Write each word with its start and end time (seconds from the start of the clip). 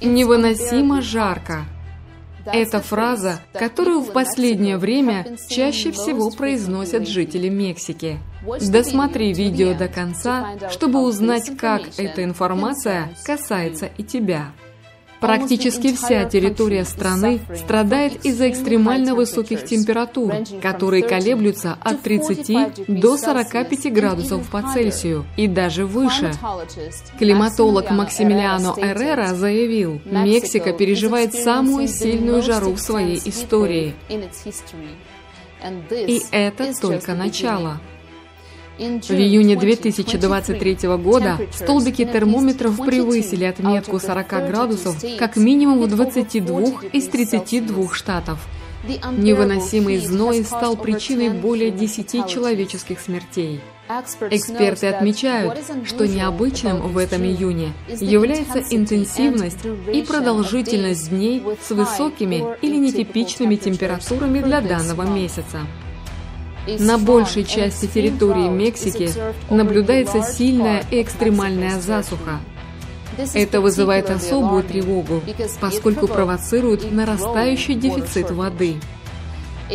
Невыносимо 0.00 1.00
жарко. 1.02 1.64
Это 2.46 2.80
фраза, 2.80 3.40
которую 3.52 4.00
в 4.00 4.12
последнее 4.12 4.76
время 4.76 5.36
чаще 5.48 5.90
всего 5.90 6.30
произносят 6.30 7.08
жители 7.08 7.48
Мексики. 7.48 8.18
Досмотри 8.60 9.32
видео 9.32 9.74
до 9.74 9.88
конца, 9.88 10.56
чтобы 10.70 11.02
узнать, 11.02 11.56
как 11.56 11.82
эта 11.98 12.22
информация 12.22 13.10
касается 13.24 13.86
и 13.86 14.04
тебя. 14.04 14.52
Практически 15.20 15.94
вся 15.94 16.24
территория 16.24 16.84
страны 16.84 17.40
страдает 17.54 18.24
из-за 18.24 18.50
экстремально 18.50 19.14
высоких 19.14 19.64
температур, 19.64 20.34
которые 20.62 21.02
колеблются 21.02 21.76
от 21.80 22.02
30 22.02 22.86
до 23.00 23.16
45 23.16 23.92
градусов 23.92 24.48
по 24.50 24.62
Цельсию 24.72 25.24
и 25.36 25.46
даже 25.46 25.86
выше. 25.86 26.32
Климатолог 27.18 27.90
Максимилиано 27.90 28.74
Эррера 28.76 29.34
заявил, 29.34 30.00
Мексика 30.04 30.72
переживает 30.72 31.34
самую 31.34 31.88
сильную 31.88 32.42
жару 32.42 32.72
в 32.72 32.78
своей 32.78 33.20
истории. 33.24 33.94
И 35.90 36.22
это 36.30 36.72
только 36.80 37.14
начало. 37.14 37.80
В 38.78 39.12
июне 39.12 39.56
2023 39.56 40.88
года 40.98 41.38
столбики 41.52 42.04
термометров 42.04 42.76
превысили 42.84 43.44
отметку 43.44 43.98
40 43.98 44.28
градусов 44.48 45.02
как 45.18 45.36
минимум 45.36 45.80
в 45.80 45.88
22 45.88 46.82
из 46.92 47.08
32 47.08 47.94
штатов. 47.94 48.38
Невыносимый 49.16 49.98
зной 49.98 50.44
стал 50.44 50.76
причиной 50.76 51.30
более 51.30 51.70
10 51.70 52.26
человеческих 52.28 53.00
смертей. 53.00 53.60
Эксперты 54.30 54.88
отмечают, 54.88 55.58
что 55.84 56.06
необычным 56.06 56.80
в 56.80 56.98
этом 56.98 57.22
июне 57.22 57.72
является 57.88 58.58
интенсивность 58.58 59.64
и 59.92 60.02
продолжительность 60.02 61.10
дней 61.10 61.42
с 61.66 61.70
высокими 61.70 62.44
или 62.62 62.76
нетипичными 62.76 63.56
температурами 63.56 64.40
для 64.40 64.60
данного 64.60 65.02
месяца. 65.02 65.60
На 66.78 66.98
большей 66.98 67.44
части 67.44 67.86
территории 67.86 68.48
Мексики 68.48 69.10
наблюдается 69.50 70.22
сильная 70.22 70.84
экстремальная 70.90 71.80
засуха. 71.80 72.40
Это 73.34 73.60
вызывает 73.60 74.10
особую 74.10 74.62
тревогу, 74.62 75.22
поскольку 75.60 76.06
провоцирует 76.06 76.90
нарастающий 76.92 77.74
дефицит 77.74 78.30
воды. 78.30 78.76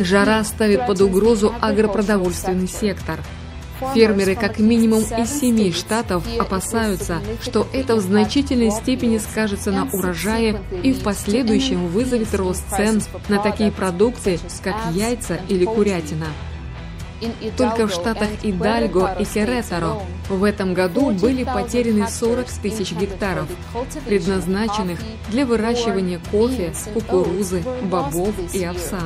Жара 0.00 0.42
ставит 0.44 0.86
под 0.86 1.00
угрозу 1.00 1.52
агропродовольственный 1.60 2.68
сектор. 2.68 3.20
Фермеры 3.92 4.36
как 4.36 4.58
минимум 4.58 5.02
из 5.02 5.40
семи 5.40 5.72
штатов 5.72 6.24
опасаются, 6.38 7.20
что 7.42 7.66
это 7.72 7.96
в 7.96 8.00
значительной 8.00 8.70
степени 8.70 9.18
скажется 9.18 9.72
на 9.72 9.88
урожае 9.92 10.60
и 10.82 10.92
в 10.92 11.02
последующем 11.02 11.88
вызовет 11.88 12.32
рост 12.34 12.64
цен 12.70 13.02
на 13.28 13.38
такие 13.40 13.72
продукты, 13.72 14.38
как 14.62 14.76
яйца 14.92 15.40
или 15.48 15.64
курятина. 15.64 16.28
Только 17.56 17.86
в 17.86 17.92
штатах 17.92 18.28
Идальго 18.42 19.16
и 19.18 19.24
Херетаро 19.24 20.02
в 20.28 20.44
этом 20.44 20.74
году 20.74 21.10
были 21.10 21.44
потеряны 21.44 22.08
40 22.08 22.46
тысяч 22.62 22.92
гектаров, 22.92 23.46
предназначенных 24.06 24.98
для 25.30 25.46
выращивания 25.46 26.20
кофе, 26.30 26.72
кукурузы, 26.92 27.62
бобов 27.82 28.34
и 28.52 28.64
овса. 28.64 29.00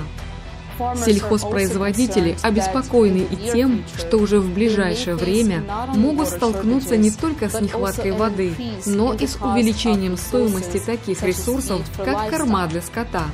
Сельхозпроизводители 1.05 2.36
обеспокоены 2.42 3.27
и 3.31 3.51
тем, 3.53 3.83
что 3.97 4.19
уже 4.19 4.39
в 4.39 4.53
ближайшее 4.55 5.17
время 5.17 5.64
могут 5.95 6.29
столкнуться 6.29 6.97
не 6.97 7.11
только 7.11 7.48
с 7.48 7.61
нехваткой 7.61 8.12
воды, 8.12 8.53
но 8.86 9.12
и 9.12 9.27
с 9.27 9.36
увеличением 9.36 10.17
стоимости 10.17 10.79
таких 10.79 11.23
ресурсов, 11.23 11.83
как 11.97 12.31
корма 12.31 12.69
для 12.69 12.81
скота. 12.81 13.25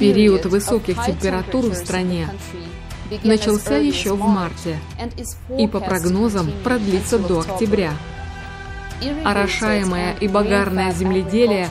Период 0.00 0.46
высоких 0.46 0.96
температур 1.06 1.66
в 1.66 1.74
стране 1.74 2.28
начался 3.24 3.76
еще 3.76 4.14
в 4.14 4.20
марте 4.20 4.78
и, 5.58 5.66
по 5.66 5.80
прогнозам, 5.80 6.50
продлится 6.64 7.18
до 7.18 7.40
октября. 7.40 7.92
Орошаемое 9.24 10.14
и 10.20 10.28
багарное 10.28 10.92
земледелие 10.92 11.68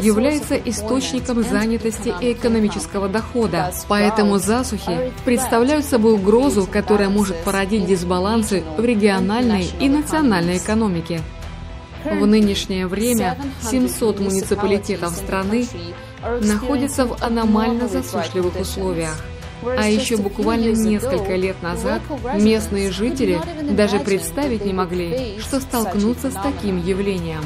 является 0.00 0.56
источником 0.56 1.42
занятости 1.42 2.14
и 2.20 2.32
экономического 2.32 3.08
дохода, 3.08 3.72
поэтому 3.88 4.38
засухи 4.38 5.12
представляют 5.24 5.84
собой 5.84 6.14
угрозу, 6.14 6.68
которая 6.70 7.08
может 7.08 7.36
породить 7.38 7.86
дисбалансы 7.86 8.62
в 8.76 8.84
региональной 8.84 9.66
и 9.80 9.88
национальной 9.88 10.58
экономике. 10.58 11.20
В 12.04 12.26
нынешнее 12.26 12.86
время 12.86 13.38
700 13.62 14.20
муниципалитетов 14.20 15.10
страны 15.10 15.66
находятся 16.40 17.06
в 17.06 17.22
аномально 17.22 17.88
засушливых 17.88 18.60
условиях. 18.60 19.16
А 19.64 19.88
еще 19.88 20.16
буквально 20.16 20.72
несколько 20.72 21.36
лет 21.36 21.62
назад 21.62 22.02
местные 22.34 22.90
жители 22.90 23.40
даже 23.70 24.00
представить 24.00 24.64
не 24.64 24.72
могли, 24.72 25.38
что 25.38 25.60
столкнутся 25.60 26.30
с 26.30 26.34
таким 26.34 26.82
явлением. 26.82 27.42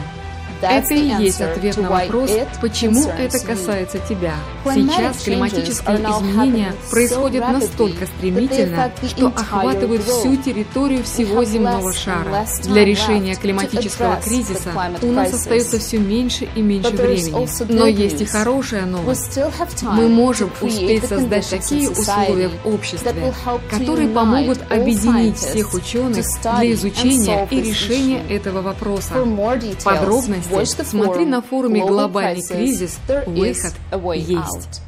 Это 0.63 0.95
и 0.95 1.09
есть 1.23 1.41
ответ 1.41 1.77
на 1.77 1.91
вопрос, 1.91 2.31
почему 2.61 3.09
это 3.11 3.39
касается 3.39 3.99
тебя. 3.99 4.35
Сейчас 4.65 5.23
климатические 5.23 5.97
изменения 5.97 6.75
происходят 6.91 7.49
настолько 7.49 8.07
стремительно, 8.07 8.91
что 9.07 9.27
охватывают 9.29 10.03
всю 10.03 10.37
территорию 10.37 11.05
всего 11.05 11.45
земного 11.45 11.93
шара. 11.93 12.47
Для 12.65 12.85
решения 12.85 13.35
климатического 13.35 14.17
кризиса 14.17 14.73
у 15.03 15.13
нас 15.13 15.33
остается 15.33 15.79
все 15.79 15.99
меньше 15.99 16.49
и 16.55 16.63
меньше 16.63 16.91
времени. 16.91 17.49
Но 17.73 17.87
есть 17.87 18.21
и 18.21 18.25
хорошая 18.25 18.87
новость. 18.87 19.39
Мы 19.83 20.09
можем 20.09 20.51
успеть 20.61 21.07
создать 21.07 21.49
такие 21.49 21.91
условия 21.91 22.49
в 22.49 22.69
обществе, 22.69 23.35
которые 23.71 24.09
помогут 24.09 24.61
объединить 24.71 25.37
всех 25.37 25.75
ученых 25.75 26.25
для 26.59 26.73
изучения 26.73 27.47
и 27.51 27.61
решения 27.61 28.23
этого 28.29 28.63
вопроса. 28.63 29.15
Подробности 29.85 30.46
Смотри 30.85 31.25
на 31.27 31.43
форуме 31.43 31.81
«Глобальный 31.85 32.43
кризис», 32.47 32.99
выход 33.27 33.75
есть. 34.15 34.83